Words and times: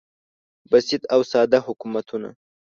بسیط 0.71 1.01
او 1.13 1.21
ساده 1.31 1.59
حکومتونه 1.67 2.29